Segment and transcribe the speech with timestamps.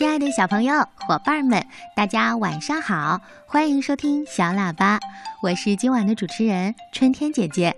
[0.00, 1.62] 亲爱的小朋友、伙伴们，
[1.94, 3.20] 大家晚上好！
[3.46, 4.98] 欢迎收听小喇叭，
[5.42, 7.76] 我是今晚的主持人春天姐姐。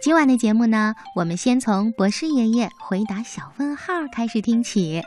[0.00, 5.02] 今晚的节目呢，我们先从博士爷爷回答小问号开始听起。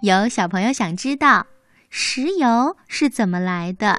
[0.00, 1.46] 有小朋友想知道，
[1.90, 3.98] 石油是怎么来的？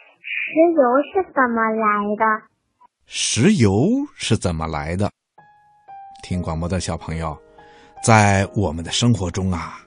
[0.23, 2.25] 石油是怎么来的？
[3.07, 5.09] 石油是怎么来的？
[6.23, 7.35] 听广播的小朋友，
[8.03, 9.79] 在我们的生活中啊，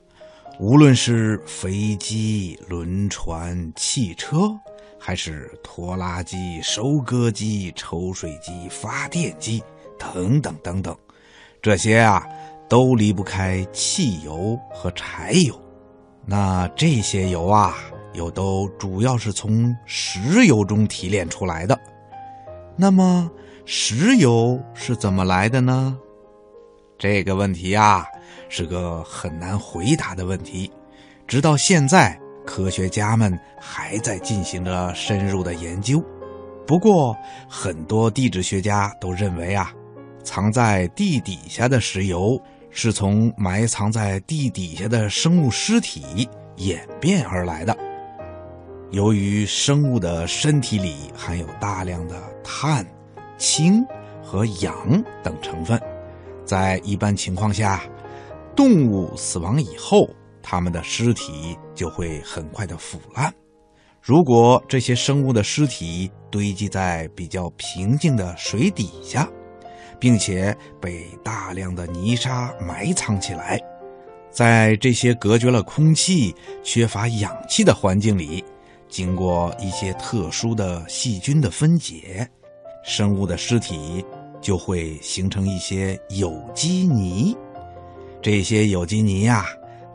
[0.58, 4.50] 无论是飞机、轮船、汽车，
[4.98, 9.62] 还是拖拉机、收割机、抽水机、发电机
[9.96, 10.96] 等等等等，
[11.62, 12.26] 这些啊，
[12.68, 15.54] 都离不开汽油和柴油。
[16.26, 17.76] 那这些油啊。
[18.14, 21.78] 又都主要是从石油中提炼出来的，
[22.76, 23.30] 那么
[23.64, 25.98] 石油是怎么来的呢？
[26.96, 28.06] 这个问题啊，
[28.48, 30.70] 是个很难回答的问题。
[31.26, 36.02] 直到现在，科学家们还在进行着深入的研究。
[36.66, 37.16] 不过，
[37.48, 39.72] 很多地质学家都认为啊，
[40.22, 47.76] 藏在地底下的石油是从埋藏在地底下的生物尸体演变而来的。
[48.90, 52.86] 由于生物的身体里含有大量的碳、
[53.36, 53.84] 氢
[54.22, 55.80] 和氧等成分，
[56.44, 57.82] 在一般情况下，
[58.54, 60.08] 动物死亡以后，
[60.42, 63.32] 它们的尸体就会很快的腐烂。
[64.00, 69.28] 如果这些生物的尸体堆积在比较平静的水底下，
[69.98, 73.58] 并且被大量的泥沙埋藏起来，
[74.30, 78.44] 在这些隔绝了空气、缺乏氧气的环境里。
[78.94, 82.24] 经过一些特殊的细菌的分解，
[82.84, 84.04] 生物的尸体
[84.40, 87.36] 就会形成一些有机泥。
[88.22, 89.46] 这些有机泥呀，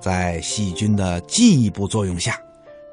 [0.02, 2.38] 在细菌的进一步作用下，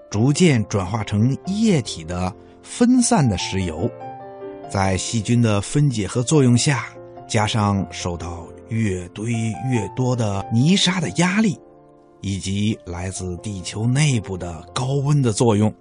[0.08, 3.90] 逐渐转化成液体的分散的石油。
[4.70, 6.86] 在细菌的分解和作用下，
[7.26, 9.32] 加上受到越堆
[9.72, 11.58] 越多的泥沙的压力，
[12.20, 15.74] 以及来自地球内部的高温的作用。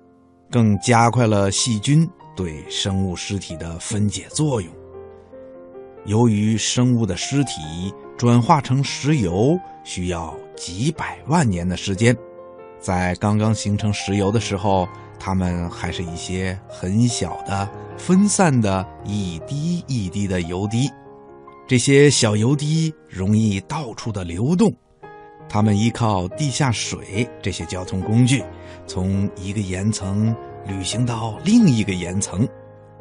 [0.56, 4.72] 更加快了细菌对生物尸体的分解作用。
[6.06, 12.16] 由于生物的尸体转化成石油需要几百万年的时间，
[12.80, 14.88] 在刚刚形成石油的时候，
[15.20, 20.90] 它们还是一些很小的、分散的一滴一滴的油滴。
[21.68, 24.74] 这些小油滴容易到处的流动，
[25.56, 28.44] 他们依靠地下水这些交通工具。
[28.86, 30.36] 从一个岩层
[30.68, 32.46] 旅行到另一个岩层，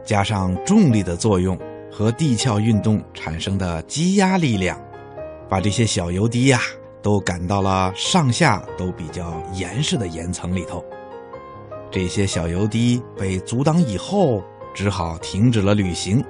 [0.05, 1.59] 加上重力的作用
[1.91, 4.81] 和地壳运动产生的积压力量，
[5.49, 6.61] 把这些小油滴呀
[7.03, 10.85] 都赶到了上下都比较严实的岩层里头。
[11.91, 14.41] 这些小油滴被阻挡以后，
[14.73, 16.25] 只好停止了旅行。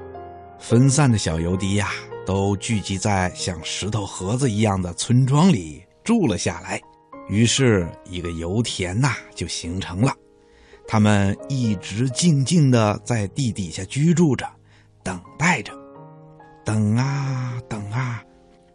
[0.59, 1.91] 分散的小油滴呀，
[2.25, 6.81] 都聚集在像石头盒子一样的村庄里住了下来。
[7.29, 10.15] 于是，一个油田呐就形成了。
[10.87, 14.47] 他们一直静静的在地底下居住着，
[15.03, 15.73] 等待着，
[16.63, 18.23] 等啊等啊，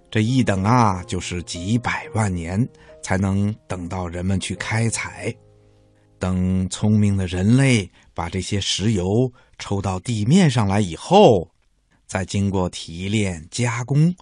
[0.09, 2.67] 这一等啊就是几百万年，
[3.03, 5.31] 才能等到人们去开采。
[6.17, 11.47] 等聪明的人类把这些石油抽到地面上来以后，
[12.07, 14.13] 再经过提炼加工。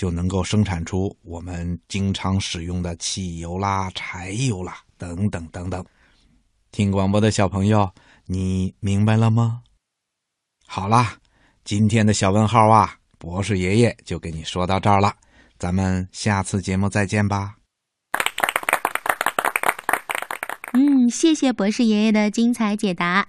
[0.00, 5.84] 就能够生产出我们经常使用的汽油啦、柴油啦等等等等。
[6.72, 7.92] 听广播的小朋友，
[8.24, 9.60] 你明白了吗？
[10.66, 11.18] 好啦，
[11.64, 15.14] 今天的小问号啊，博士爷爷就给你说到这儿了。
[15.58, 17.56] 咱们下次节目再见吧。
[20.72, 23.28] 嗯，谢谢博士爷爷的精彩解答。